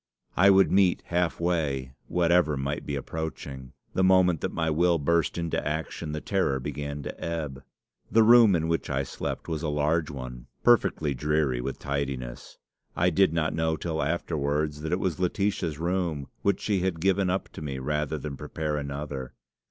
I 0.35 0.49
would 0.49 0.71
meet 0.71 1.03
half 1.05 1.39
way 1.39 1.93
whatever 2.07 2.57
might 2.57 2.87
be 2.87 2.95
approaching. 2.95 3.73
The 3.93 4.03
moment 4.03 4.41
that 4.41 4.51
my 4.51 4.71
will 4.71 4.97
burst 4.97 5.37
into 5.37 5.63
action 5.63 6.11
the 6.11 6.19
terror 6.19 6.59
began 6.59 7.03
to 7.03 7.23
ebb. 7.23 7.61
"The 8.11 8.23
room 8.23 8.55
in 8.55 8.67
which 8.67 8.89
I 8.89 9.03
slept 9.03 9.47
was 9.47 9.61
a 9.61 9.69
large 9.69 10.09
one, 10.09 10.47
perfectly 10.63 11.13
dreary 11.13 11.61
with 11.61 11.77
tidiness. 11.77 12.57
I 12.95 13.11
did 13.11 13.31
not 13.31 13.53
know 13.53 13.75
till 13.77 14.01
afterwards 14.01 14.81
that 14.81 14.91
it 14.91 14.99
was 14.99 15.19
Laetitia's 15.19 15.77
room, 15.77 16.25
which 16.41 16.61
she 16.61 16.79
had 16.79 16.99
given 16.99 17.29
up 17.29 17.49
to 17.49 17.61
me 17.61 17.77
rather 17.77 18.17
than 18.17 18.35
prepare 18.35 18.77
another. 18.77 19.35